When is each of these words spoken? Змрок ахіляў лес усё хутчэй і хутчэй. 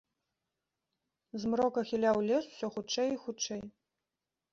Змрок 1.43 1.73
ахіляў 1.81 2.17
лес 2.31 2.45
усё 2.53 2.67
хутчэй 2.77 3.07
і 3.17 3.21
хутчэй. 3.27 3.61